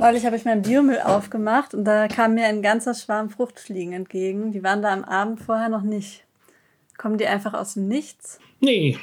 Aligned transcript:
Neulich 0.00 0.24
habe 0.24 0.34
ich 0.34 0.46
meinen 0.46 0.62
Biomüll 0.62 1.00
aufgemacht 1.04 1.74
und 1.74 1.84
da 1.84 2.08
kam 2.08 2.32
mir 2.32 2.46
ein 2.46 2.62
ganzer 2.62 2.94
Schwarm 2.94 3.28
Fruchtfliegen 3.28 3.92
entgegen. 3.92 4.50
Die 4.50 4.62
waren 4.62 4.80
da 4.80 4.94
am 4.94 5.04
Abend 5.04 5.42
vorher 5.42 5.68
noch 5.68 5.82
nicht. 5.82 6.24
Kommen 6.96 7.18
die 7.18 7.26
einfach 7.26 7.52
aus 7.52 7.74
dem 7.74 7.86
Nichts? 7.86 8.40
Nee, 8.60 8.96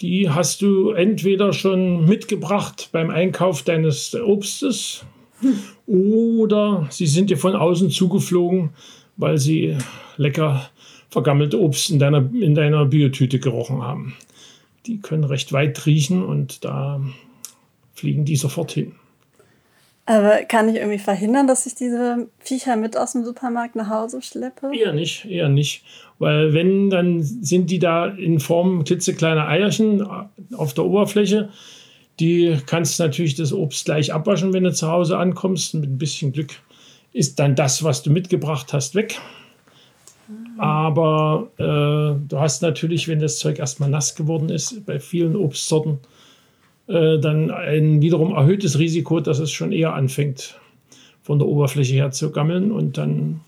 die 0.00 0.30
hast 0.30 0.62
du 0.62 0.90
entweder 0.90 1.52
schon 1.52 2.04
mitgebracht 2.04 2.90
beim 2.92 3.10
Einkauf 3.10 3.64
deines 3.64 4.14
Obstes 4.14 5.04
oder 5.86 6.86
sie 6.88 7.08
sind 7.08 7.28
dir 7.28 7.36
von 7.36 7.56
außen 7.56 7.90
zugeflogen, 7.90 8.70
weil 9.16 9.38
sie 9.38 9.76
lecker 10.18 10.70
vergammelte 11.10 11.60
Obst 11.60 11.90
in 11.90 11.98
deiner, 11.98 12.30
in 12.32 12.54
deiner 12.54 12.84
Biotüte 12.84 13.40
gerochen 13.40 13.82
haben. 13.82 14.14
Die 14.86 15.00
können 15.00 15.24
recht 15.24 15.52
weit 15.52 15.84
riechen 15.84 16.24
und 16.24 16.64
da 16.64 17.00
fliegen 17.92 18.24
die 18.24 18.36
sofort 18.36 18.70
hin. 18.70 18.94
Aber 20.04 20.42
kann 20.44 20.68
ich 20.68 20.76
irgendwie 20.76 20.98
verhindern, 20.98 21.46
dass 21.46 21.64
ich 21.66 21.76
diese 21.76 22.28
Viecher 22.40 22.76
mit 22.76 22.96
aus 22.96 23.12
dem 23.12 23.24
Supermarkt 23.24 23.76
nach 23.76 23.88
Hause 23.88 24.20
schleppe? 24.20 24.74
Eher 24.74 24.92
nicht, 24.92 25.24
eher 25.26 25.48
nicht. 25.48 25.84
Weil 26.18 26.52
wenn, 26.52 26.90
dann 26.90 27.22
sind 27.22 27.70
die 27.70 27.78
da 27.78 28.06
in 28.06 28.40
Form 28.40 28.84
klitzekleiner 28.84 29.46
Eierchen 29.46 30.04
auf 30.54 30.74
der 30.74 30.84
Oberfläche. 30.84 31.50
Die 32.18 32.58
kannst 32.66 32.98
natürlich 32.98 33.36
das 33.36 33.52
Obst 33.52 33.84
gleich 33.84 34.12
abwaschen, 34.12 34.52
wenn 34.52 34.64
du 34.64 34.72
zu 34.72 34.88
Hause 34.88 35.18
ankommst. 35.18 35.74
Mit 35.74 35.90
ein 35.90 35.98
bisschen 35.98 36.32
Glück 36.32 36.52
ist 37.12 37.38
dann 37.38 37.54
das, 37.54 37.84
was 37.84 38.02
du 38.02 38.10
mitgebracht 38.10 38.72
hast, 38.72 38.94
weg. 38.94 39.18
Aber 40.58 41.48
äh, 41.58 42.28
du 42.28 42.38
hast 42.38 42.62
natürlich, 42.62 43.08
wenn 43.08 43.20
das 43.20 43.38
Zeug 43.38 43.58
erstmal 43.58 43.88
nass 43.88 44.14
geworden 44.14 44.48
ist, 44.48 44.84
bei 44.84 45.00
vielen 45.00 45.36
Obstsorten, 45.36 45.98
äh, 46.92 47.18
dann 47.18 47.50
ein 47.50 48.02
wiederum 48.02 48.34
erhöhtes 48.34 48.78
Risiko, 48.78 49.20
dass 49.20 49.38
es 49.38 49.50
schon 49.50 49.72
eher 49.72 49.94
anfängt, 49.94 50.60
von 51.22 51.38
der 51.38 51.48
Oberfläche 51.48 51.94
her 51.94 52.10
zu 52.10 52.30
gammeln. 52.30 52.70
Und 52.70 52.98
dann 52.98 53.40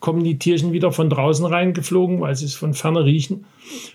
kommen 0.00 0.22
die 0.22 0.38
Tierchen 0.38 0.72
wieder 0.72 0.92
von 0.92 1.10
draußen 1.10 1.44
reingeflogen, 1.44 2.20
weil 2.20 2.36
sie 2.36 2.44
es 2.44 2.54
von 2.54 2.74
ferne 2.74 3.04
riechen. 3.04 3.44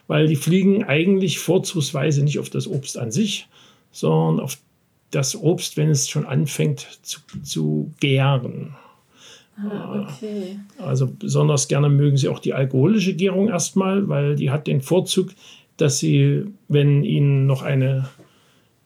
Weil 0.07 0.27
die 0.27 0.35
fliegen 0.35 0.83
eigentlich 0.83 1.39
vorzugsweise 1.39 2.23
nicht 2.23 2.39
auf 2.39 2.49
das 2.49 2.67
Obst 2.67 2.97
an 2.97 3.11
sich, 3.11 3.47
sondern 3.91 4.43
auf 4.43 4.57
das 5.11 5.35
Obst, 5.35 5.77
wenn 5.77 5.89
es 5.89 6.09
schon 6.09 6.25
anfängt 6.25 6.99
zu, 7.01 7.19
zu 7.43 7.91
gären. 7.99 8.75
Ah, 9.57 10.07
okay. 10.07 10.59
Also 10.79 11.07
besonders 11.07 11.67
gerne 11.67 11.89
mögen 11.89 12.17
sie 12.17 12.29
auch 12.29 12.39
die 12.39 12.53
alkoholische 12.53 13.13
Gärung 13.13 13.49
erstmal, 13.49 14.07
weil 14.07 14.35
die 14.35 14.49
hat 14.49 14.67
den 14.67 14.81
Vorzug, 14.81 15.29
dass 15.77 15.99
sie, 15.99 16.45
wenn 16.67 17.03
ihnen 17.03 17.45
noch 17.45 17.61
eine 17.61 18.09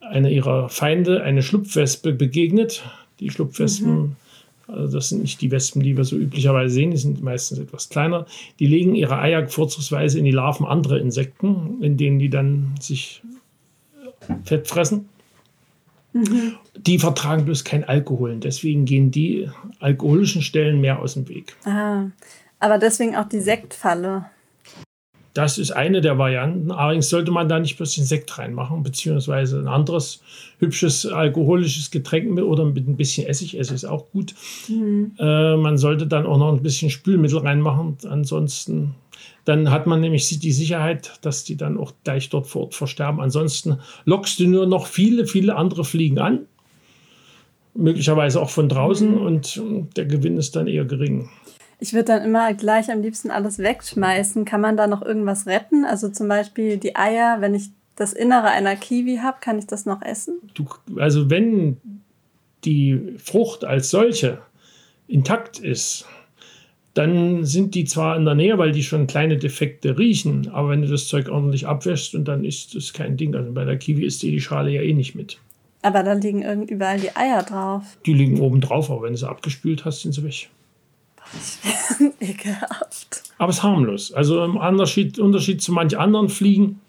einer 0.10 0.30
ihrer 0.30 0.70
Feinde, 0.70 1.24
eine 1.24 1.44
Schlupfwespe, 1.44 2.14
begegnet. 2.14 2.84
Die 3.20 3.30
Schlupfwespen, 3.30 3.96
mhm. 3.96 4.16
also 4.68 4.98
das 4.98 5.10
sind 5.10 5.22
nicht 5.22 5.42
die 5.42 5.52
Wespen, 5.52 5.82
die 5.82 5.96
wir 5.96 6.04
so 6.04 6.18
üblicherweise 6.18 6.74
sehen, 6.74 6.92
die 6.92 6.98
sind 6.98 7.24
meistens 7.24 7.60
etwas 7.60 7.90
kleiner. 7.90 8.26
Die 8.60 8.68
legen 8.68 8.96
ihre 8.96 9.20
Eier 9.20 9.48
vorzugsweise 9.48 10.20
in 10.20 10.26
die 10.26 10.32
Larven 10.32 10.66
anderer 10.66 11.00
Insekten, 11.00 11.82
in 11.82 11.98
denen 11.98 12.20
die 12.20 12.30
dann 12.30 12.76
sich 12.80 13.22
Fett 14.44 14.68
fressen. 14.68 15.10
Mhm. 16.14 16.56
Die 16.78 17.00
vertragen 17.00 17.46
bloß 17.46 17.64
kein 17.64 17.84
Alkohol 17.84 18.32
und 18.32 18.44
deswegen 18.44 18.86
gehen 18.86 19.12
die 19.12 19.50
alkoholischen 19.80 20.42
Stellen 20.42 20.82
mehr 20.82 21.00
aus 21.00 21.14
dem 21.14 21.28
Weg. 21.28 21.56
Ah, 21.66 22.06
aber 22.60 22.78
deswegen 22.78 23.16
auch 23.16 23.28
die 23.28 23.42
Sektfalle. 23.42 24.26
Das 25.36 25.58
ist 25.58 25.72
eine 25.72 26.00
der 26.00 26.18
Varianten. 26.18 26.72
Allerdings 26.72 27.10
sollte 27.10 27.30
man 27.30 27.50
da 27.50 27.60
nicht 27.60 27.76
bloß 27.76 27.96
den 27.96 28.06
Sekt 28.06 28.38
reinmachen, 28.40 28.84
beziehungsweise 28.84 29.60
ein 29.60 29.68
anderes 29.68 30.22
hübsches 30.60 31.06
alkoholisches 31.06 31.92
Getränk 31.92 32.32
mit 32.32 32.46
oder 32.46 32.64
mit 32.64 32.88
ein 32.88 32.96
bisschen 32.96 33.28
Essig. 33.28 33.60
Essig 33.60 33.76
ist 33.76 33.86
auch 33.86 34.10
gut. 34.12 34.34
Mhm. 34.70 35.12
Äh, 35.20 35.58
man 35.58 35.78
sollte 35.78 36.08
dann 36.08 36.26
auch 36.26 36.38
noch 36.38 36.54
ein 36.54 36.64
bisschen 36.64 36.90
Spülmittel 36.90 37.40
reinmachen. 37.40 37.98
Ansonsten, 38.10 38.96
dann 39.44 39.72
hat 39.72 39.88
man 39.88 40.00
nämlich 40.00 40.26
die 40.40 40.52
Sicherheit, 40.54 41.20
dass 41.22 41.44
die 41.44 41.58
dann 41.58 41.78
auch 41.78 41.92
gleich 42.06 42.30
dort 42.30 42.48
vor 42.48 42.64
Ort 42.64 42.76
versterben. 42.76 43.20
Ansonsten 43.20 43.80
lockst 44.06 44.40
du 44.40 44.48
nur 44.48 44.68
noch 44.68 44.88
viele, 44.88 45.28
viele 45.28 45.58
andere 45.58 45.84
Fliegen 45.84 46.20
an. 46.20 46.46
Möglicherweise 47.74 48.42
auch 48.42 48.52
von 48.52 48.70
draußen 48.70 49.12
mhm. 49.12 49.22
und 49.22 49.62
der 49.98 50.06
Gewinn 50.06 50.38
ist 50.38 50.56
dann 50.56 50.68
eher 50.68 50.86
gering. 50.86 51.30
Ich 51.80 51.94
würde 51.94 52.06
dann 52.06 52.24
immer 52.24 52.54
gleich 52.54 52.92
am 52.92 53.02
liebsten 53.02 53.32
alles 53.32 53.60
wegschmeißen. 53.60 54.46
Kann 54.46 54.62
man 54.62 54.78
da 54.78 54.88
noch 54.88 55.02
irgendwas 55.02 55.46
retten? 55.46 55.86
Also 55.86 56.10
zum 56.10 56.28
Beispiel 56.28 56.78
die 56.78 56.96
Eier, 56.96 57.38
wenn 57.42 57.54
ich 57.54 57.70
das 57.96 58.14
Innere 58.14 58.48
einer 58.48 58.76
Kiwi 58.76 59.18
habe, 59.18 59.38
kann 59.42 59.60
ich 59.60 59.68
das 59.68 59.86
noch 59.86 60.02
essen? 60.02 60.40
Du, 60.54 60.66
also 60.98 61.30
wenn 61.30 61.78
die 62.64 63.16
Frucht 63.18 63.64
als 63.64 63.90
solche 63.90 64.40
intakt 65.08 65.60
ist, 65.60 66.06
dann 66.94 67.44
sind 67.44 67.76
die 67.76 67.84
zwar 67.84 68.16
in 68.16 68.26
der 68.26 68.36
Nähe, 68.36 68.58
weil 68.58 68.72
die 68.72 68.84
schon 68.84 69.06
kleine 69.06 69.38
Defekte 69.38 69.98
riechen, 69.98 70.50
aber 70.50 70.70
wenn 70.70 70.82
du 70.82 70.88
das 70.88 71.08
Zeug 71.08 71.30
ordentlich 71.30 71.68
abwäschst 71.68 72.16
und 72.16 72.26
dann 72.26 72.46
ist 72.46 72.74
das 72.74 72.94
kein 72.94 73.18
Ding. 73.18 73.36
Also 73.36 73.52
bei 73.52 73.66
der 73.66 73.78
Kiwi 73.78 74.06
ist 74.06 74.24
die 74.24 74.40
Schale 74.40 74.72
ja 74.72 74.82
eh 74.82 74.94
nicht 74.94 75.14
mit. 75.14 75.38
Aber 75.82 76.04
da 76.04 76.14
liegen 76.14 76.42
überall 76.64 77.00
die 77.00 77.16
Eier 77.16 77.44
drauf. 77.44 77.84
Die 78.06 78.14
liegen 78.14 78.40
oben 78.40 78.62
drauf, 78.62 78.90
aber 78.90 79.04
wenn 79.04 79.12
du 79.12 79.18
sie 79.18 79.30
abgespült 79.30 79.86
hast, 79.86 80.02
sind 80.02 80.14
sie 80.14 80.24
weg. 80.24 80.50
Ekelhaft. 82.20 83.24
Aber 83.38 83.50
es 83.50 83.58
ist 83.58 83.64
harmlos. 83.64 84.14
Also 84.14 84.44
im 84.44 84.58
Unterschied, 84.58 85.20
Unterschied 85.20 85.62
zu 85.62 85.72
manch 85.72 85.98
anderen 85.98 86.30
Fliegen 86.30 86.82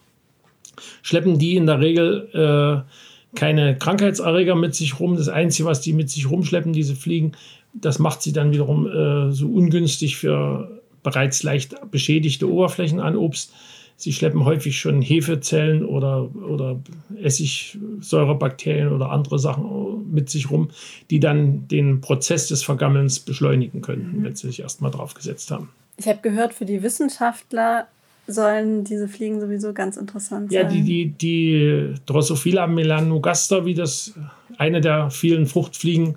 schleppen 1.02 1.38
die 1.38 1.56
in 1.56 1.66
der 1.66 1.80
Regel 1.80 2.84
äh, 2.84 3.36
keine 3.36 3.76
Krankheitserreger 3.76 4.54
mit 4.54 4.74
sich 4.74 5.00
rum. 5.00 5.16
Das 5.16 5.28
Einzige, 5.28 5.68
was 5.68 5.80
die 5.80 5.92
mit 5.92 6.10
sich 6.10 6.30
rumschleppen, 6.30 6.72
diese 6.72 6.96
Fliegen, 6.96 7.32
das 7.74 7.98
macht 7.98 8.22
sie 8.22 8.32
dann 8.32 8.52
wiederum 8.52 8.86
äh, 8.86 9.32
so 9.32 9.48
ungünstig 9.48 10.16
für 10.16 10.80
bereits 11.02 11.42
leicht 11.42 11.76
beschädigte 11.90 12.50
Oberflächen 12.50 13.00
an 13.00 13.16
Obst. 13.16 13.52
Sie 13.98 14.12
schleppen 14.12 14.44
häufig 14.44 14.78
schon 14.78 15.00
Hefezellen 15.00 15.84
oder, 15.84 16.28
oder 16.34 16.80
Essigsäurebakterien 17.22 18.92
oder 18.92 19.10
andere 19.10 19.38
Sachen 19.38 19.64
mit 20.10 20.30
sich 20.30 20.50
rum, 20.50 20.70
die 21.10 21.20
dann 21.20 21.68
den 21.68 22.00
Prozess 22.00 22.48
des 22.48 22.62
Vergammelns 22.62 23.20
beschleunigen 23.20 23.82
könnten, 23.82 24.20
mhm. 24.20 24.24
wenn 24.24 24.36
sie 24.36 24.46
sich 24.46 24.60
erstmal 24.60 24.90
drauf 24.90 25.14
gesetzt 25.14 25.50
haben. 25.50 25.70
Ich 25.96 26.06
habe 26.06 26.18
gehört, 26.22 26.54
für 26.54 26.64
die 26.64 26.82
Wissenschaftler 26.82 27.86
sollen 28.26 28.84
diese 28.84 29.08
Fliegen 29.08 29.40
sowieso 29.40 29.72
ganz 29.72 29.96
interessant 29.96 30.50
sein. 30.50 30.62
Ja, 30.62 30.68
die, 30.68 30.82
die, 30.82 31.06
die 31.10 31.94
Drosophila 32.06 32.66
melanogaster, 32.66 33.64
wie 33.64 33.74
das 33.74 34.14
eine 34.58 34.80
der 34.80 35.10
vielen 35.10 35.46
Fruchtfliegen 35.46 36.16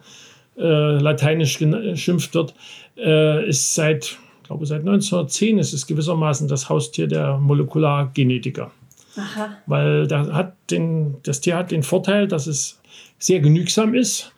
äh, 0.58 0.98
lateinisch 0.98 1.60
geschimpft 1.60 2.34
wird, 2.34 2.56
äh, 2.98 3.48
ist 3.48 3.76
seit 3.76 4.18
glaube, 4.50 4.66
seit 4.66 4.82
1910 4.82 5.60
ist 5.60 5.74
es 5.74 5.86
gewissermaßen 5.86 6.48
das 6.48 6.70
Haustier 6.70 7.08
der 7.08 7.38
Molekulargenetiker. 7.38 8.72
Aha. 9.16 9.58
Weil 9.68 10.08
da 10.08 10.34
hat 10.34 10.56
den, 10.72 11.18
das 11.22 11.40
Tier 11.42 11.56
hat 11.56 11.70
den 11.70 11.84
Vorteil, 11.84 12.28
dass 12.28 12.48
es 12.48 12.79
sehr 13.18 13.40
genügsam 13.40 13.94
ist. 13.94 14.32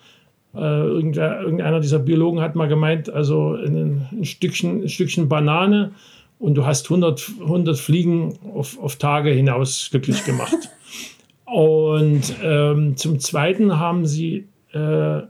Äh, 0.54 0.60
irgendeiner 0.60 1.80
dieser 1.80 2.00
Biologen 2.00 2.42
hat 2.42 2.56
mal 2.56 2.68
gemeint, 2.68 3.10
also 3.10 3.54
ein, 3.54 4.08
ein, 4.12 4.26
Stückchen, 4.26 4.84
ein 4.84 4.90
Stückchen 4.90 5.30
Banane 5.30 5.92
und 6.40 6.56
du 6.56 6.66
hast 6.66 6.86
100, 6.86 7.32
100 7.42 7.78
Fliegen 7.78 8.38
auf, 8.54 8.78
auf 8.80 8.98
Tage 8.98 9.30
hinaus 9.32 9.88
glücklich 9.92 10.26
gemacht. 10.26 10.58
und 11.46 12.34
ähm, 12.44 12.98
zum 12.98 13.20
Zweiten 13.20 13.80
haben 13.80 14.06
sie 14.06 14.48
äh, 14.74 15.22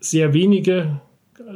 sehr 0.00 0.34
wenige, 0.34 1.00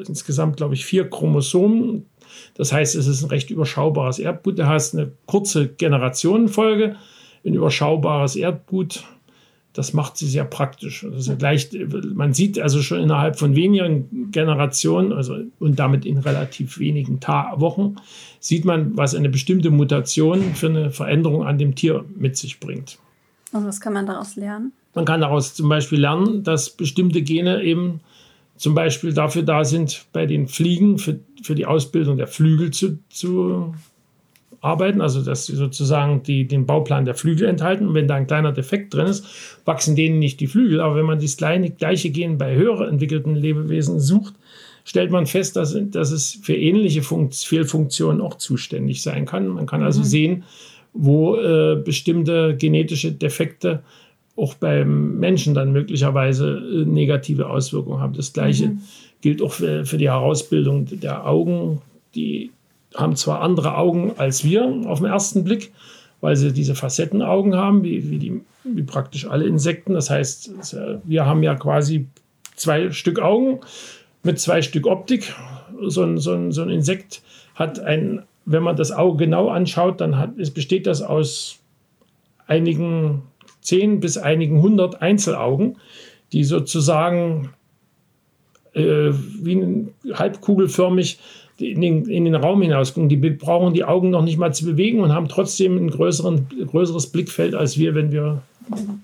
insgesamt 0.08 0.56
glaube 0.56 0.74
ich 0.74 0.84
vier 0.84 1.08
Chromosomen, 1.08 2.06
das 2.54 2.72
heißt, 2.72 2.94
es 2.94 3.06
ist 3.06 3.22
ein 3.22 3.28
recht 3.28 3.50
überschaubares 3.50 4.18
Erbgut. 4.18 4.58
Du 4.58 4.66
hast 4.66 4.94
eine 4.94 5.12
kurze 5.26 5.68
Generationenfolge, 5.68 6.96
ein 7.44 7.54
überschaubares 7.54 8.36
Erbgut. 8.36 9.04
Das 9.72 9.94
macht 9.94 10.18
sie 10.18 10.26
sehr 10.26 10.44
praktisch. 10.44 11.04
Also 11.04 11.34
gleich, 11.36 11.70
man 12.14 12.34
sieht 12.34 12.58
also 12.58 12.82
schon 12.82 13.00
innerhalb 13.00 13.38
von 13.38 13.56
wenigen 13.56 14.30
Generationen, 14.30 15.12
also 15.12 15.36
und 15.60 15.78
damit 15.78 16.04
in 16.04 16.18
relativ 16.18 16.78
wenigen 16.78 17.20
Ta 17.20 17.54
Wochen, 17.56 17.96
sieht 18.38 18.64
man, 18.64 18.96
was 18.96 19.14
eine 19.14 19.30
bestimmte 19.30 19.70
Mutation 19.70 20.54
für 20.54 20.66
eine 20.66 20.90
Veränderung 20.90 21.46
an 21.46 21.56
dem 21.56 21.74
Tier 21.74 22.04
mit 22.16 22.36
sich 22.36 22.60
bringt. 22.60 22.98
Und 23.52 23.66
was 23.66 23.80
kann 23.80 23.94
man 23.94 24.06
daraus 24.06 24.36
lernen? 24.36 24.72
Man 24.94 25.04
kann 25.04 25.20
daraus 25.20 25.54
zum 25.54 25.68
Beispiel 25.68 26.00
lernen, 26.00 26.42
dass 26.42 26.70
bestimmte 26.70 27.22
Gene 27.22 27.62
eben 27.62 28.00
zum 28.56 28.74
Beispiel 28.74 29.12
dafür 29.12 29.42
da 29.42 29.64
sind, 29.64 30.06
bei 30.12 30.26
den 30.26 30.48
Fliegen 30.48 30.98
für, 30.98 31.18
für 31.42 31.54
die 31.54 31.66
Ausbildung 31.66 32.16
der 32.16 32.28
Flügel 32.28 32.70
zu, 32.70 32.98
zu 33.08 33.74
arbeiten, 34.62 35.00
also 35.00 35.22
dass 35.22 35.46
sie 35.46 35.56
sozusagen 35.56 36.22
die, 36.22 36.46
den 36.46 36.66
Bauplan 36.66 37.04
der 37.04 37.16
Flügel 37.16 37.48
enthalten. 37.48 37.88
Und 37.88 37.94
wenn 37.94 38.08
da 38.08 38.14
ein 38.14 38.28
kleiner 38.28 38.52
Defekt 38.52 38.94
drin 38.94 39.08
ist, 39.08 39.26
wachsen 39.64 39.96
denen 39.96 40.20
nicht 40.20 40.40
die 40.40 40.46
Flügel. 40.46 40.80
Aber 40.80 40.96
wenn 40.96 41.04
man 41.04 41.18
das 41.18 41.36
kleine, 41.36 41.70
gleiche 41.70 42.10
Gen 42.10 42.38
bei 42.38 42.54
höher 42.54 42.88
entwickelten 42.88 43.34
Lebewesen 43.34 43.98
sucht, 43.98 44.34
stellt 44.84 45.10
man 45.10 45.26
fest, 45.26 45.56
dass, 45.56 45.76
dass 45.90 46.12
es 46.12 46.38
für 46.42 46.56
ähnliche 46.56 47.02
Funkt 47.02 47.34
Fehlfunktionen 47.34 48.20
auch 48.20 48.38
zuständig 48.38 49.02
sein 49.02 49.26
kann. 49.26 49.48
Man 49.48 49.66
kann 49.66 49.82
also 49.82 50.00
mhm. 50.00 50.04
sehen, 50.04 50.44
wo 50.92 51.36
äh, 51.36 51.76
bestimmte 51.84 52.56
genetische 52.56 53.10
Defekte 53.10 53.82
auch 54.36 54.54
beim 54.54 55.18
Menschen 55.18 55.54
dann 55.54 55.72
möglicherweise 55.72 56.56
äh, 56.56 56.84
negative 56.84 57.50
Auswirkungen 57.50 58.00
haben. 58.00 58.14
Das 58.14 58.32
gleiche 58.32 58.68
mhm. 58.68 58.80
gilt 59.22 59.42
auch 59.42 59.52
für, 59.52 59.84
für 59.84 59.98
die 59.98 60.08
Herausbildung 60.08 60.86
der 61.00 61.26
Augen. 61.26 61.82
Die 62.14 62.52
haben 62.94 63.16
zwar 63.16 63.40
andere 63.40 63.76
Augen 63.76 64.12
als 64.16 64.44
wir 64.44 64.64
auf 64.86 65.00
den 65.00 65.08
ersten 65.08 65.44
Blick, 65.44 65.72
weil 66.20 66.36
sie 66.36 66.52
diese 66.52 66.74
Facettenaugen 66.74 67.56
haben, 67.56 67.82
wie, 67.82 68.10
wie, 68.10 68.18
die, 68.18 68.40
wie 68.64 68.82
praktisch 68.82 69.26
alle 69.26 69.44
Insekten. 69.44 69.94
Das 69.94 70.08
heißt, 70.08 70.52
wir 71.04 71.26
haben 71.26 71.42
ja 71.42 71.54
quasi 71.54 72.06
zwei 72.56 72.90
Stück 72.90 73.18
Augen 73.18 73.60
mit 74.22 74.38
zwei 74.38 74.62
Stück 74.62 74.86
Optik. 74.86 75.34
So 75.84 76.04
ein, 76.04 76.18
so 76.18 76.32
ein, 76.32 76.52
so 76.52 76.62
ein 76.62 76.70
Insekt 76.70 77.22
hat 77.54 77.80
ein, 77.80 78.22
wenn 78.44 78.62
man 78.62 78.76
das 78.76 78.92
Auge 78.92 79.24
genau 79.24 79.48
anschaut, 79.48 80.00
dann 80.00 80.16
hat, 80.16 80.38
es 80.38 80.50
besteht 80.50 80.86
das 80.86 81.02
aus 81.02 81.58
einigen 82.46 83.22
zehn 83.60 84.00
bis 84.00 84.16
einigen 84.18 84.60
hundert 84.62 85.02
Einzelaugen, 85.02 85.76
die 86.32 86.44
sozusagen 86.44 87.50
äh, 88.74 89.10
wie 89.12 89.86
halbkugelförmig 90.12 91.18
in 91.62 91.80
den, 91.80 92.04
in 92.06 92.24
den 92.24 92.34
Raum 92.34 92.62
hinausgucken. 92.62 93.08
Die 93.08 93.16
brauchen 93.16 93.74
die 93.74 93.84
Augen 93.84 94.10
noch 94.10 94.22
nicht 94.22 94.38
mal 94.38 94.52
zu 94.52 94.64
bewegen 94.64 95.00
und 95.00 95.12
haben 95.12 95.28
trotzdem 95.28 95.76
ein 95.76 95.90
größeren, 95.90 96.46
größeres 96.66 97.08
Blickfeld 97.08 97.54
als 97.54 97.78
wir, 97.78 97.94
wenn 97.94 98.12
wir 98.12 98.42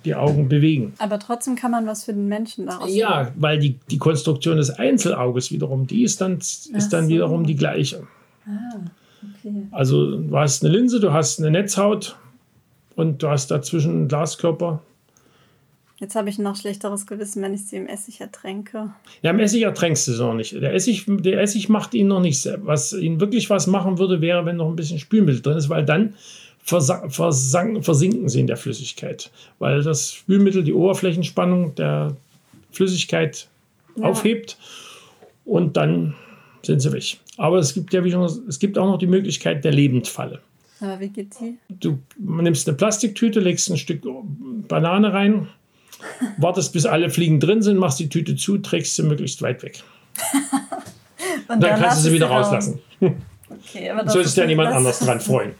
die 0.04 0.14
Augen 0.14 0.48
bewegen. 0.48 0.92
Aber 0.98 1.18
trotzdem 1.18 1.56
kann 1.56 1.70
man 1.70 1.86
was 1.86 2.04
für 2.04 2.12
den 2.12 2.28
Menschen 2.28 2.66
daraus 2.66 2.94
Ja, 2.94 3.32
weil 3.36 3.58
die, 3.58 3.78
die 3.90 3.98
Konstruktion 3.98 4.56
des 4.56 4.70
Einzelauges 4.70 5.50
wiederum, 5.50 5.86
die 5.86 6.02
ist 6.02 6.20
dann, 6.20 6.38
ist 6.38 6.88
dann 6.90 7.04
so. 7.04 7.10
wiederum 7.10 7.44
die 7.44 7.56
gleiche. 7.56 8.04
Ah, 8.46 8.80
okay. 9.38 9.66
Also 9.70 10.16
du 10.16 10.36
hast 10.36 10.64
eine 10.64 10.72
Linse, 10.72 11.00
du 11.00 11.12
hast 11.12 11.40
eine 11.40 11.50
Netzhaut 11.50 12.16
und 12.94 13.22
du 13.22 13.28
hast 13.28 13.50
dazwischen 13.50 13.92
einen 13.92 14.08
Glaskörper. 14.08 14.80
Jetzt 16.00 16.14
habe 16.14 16.28
ich 16.28 16.38
noch 16.38 16.54
schlechteres 16.54 17.06
Gewissen, 17.06 17.42
wenn 17.42 17.54
ich 17.54 17.66
sie 17.66 17.76
im 17.76 17.86
Essig 17.86 18.20
ertränke. 18.20 18.92
Ja, 19.22 19.30
im 19.30 19.40
Essig 19.40 19.62
ertränkst 19.62 20.06
du 20.06 20.12
sie 20.12 20.22
noch 20.22 20.34
nicht. 20.34 20.52
Der 20.52 20.72
Essig, 20.72 21.04
der 21.08 21.40
Essig 21.40 21.68
macht 21.68 21.92
ihn 21.92 22.06
noch 22.06 22.20
nicht. 22.20 22.48
Was 22.62 22.92
ihn 22.92 23.18
wirklich 23.18 23.50
was 23.50 23.66
machen 23.66 23.98
würde, 23.98 24.20
wäre, 24.20 24.46
wenn 24.46 24.56
noch 24.56 24.68
ein 24.68 24.76
bisschen 24.76 25.00
Spülmittel 25.00 25.42
drin 25.42 25.56
ist, 25.56 25.68
weil 25.68 25.84
dann 25.84 26.14
versinken 26.62 28.28
sie 28.28 28.40
in 28.40 28.46
der 28.46 28.56
Flüssigkeit. 28.56 29.30
Weil 29.58 29.82
das 29.82 30.12
Spülmittel 30.12 30.62
die 30.62 30.72
Oberflächenspannung 30.72 31.74
der 31.74 32.14
Flüssigkeit 32.70 33.48
ja. 33.96 34.04
aufhebt 34.04 34.56
und 35.44 35.76
dann 35.76 36.14
sind 36.62 36.80
sie 36.80 36.92
weg. 36.92 37.16
Aber 37.38 37.58
es 37.58 37.74
gibt 37.74 37.92
ja 37.92 38.04
wie 38.04 38.12
schon, 38.12 38.22
es 38.22 38.58
gibt 38.60 38.78
auch 38.78 38.86
noch 38.86 38.98
die 38.98 39.06
Möglichkeit 39.06 39.64
der 39.64 39.72
Lebendfalle. 39.72 40.40
Aber 40.80 41.00
wie 41.00 41.08
geht 41.08 41.34
die? 41.40 41.56
Du 41.68 41.98
nimmst 42.18 42.68
eine 42.68 42.76
Plastiktüte, 42.76 43.40
legst 43.40 43.68
ein 43.68 43.76
Stück 43.76 44.02
Banane 44.68 45.12
rein, 45.12 45.48
wartest 46.36 46.72
bis 46.72 46.86
alle 46.86 47.10
Fliegen 47.10 47.40
drin 47.40 47.62
sind, 47.62 47.78
machst 47.78 47.98
die 47.98 48.08
Tüte 48.08 48.36
zu, 48.36 48.58
trägst 48.58 48.96
sie 48.96 49.02
möglichst 49.02 49.42
weit 49.42 49.62
weg. 49.62 49.82
Und 51.48 51.48
dann, 51.48 51.60
dann 51.60 51.80
kannst 51.80 51.98
du 51.98 52.02
sie 52.02 52.12
wieder 52.12 52.28
rauslassen. 52.28 52.80
Okay, 53.00 53.92
das 54.04 54.12
Solltest 54.12 54.36
ja 54.36 54.46
niemand 54.46 54.72
anders 54.72 55.00
dran 55.00 55.20
freuen. 55.20 55.54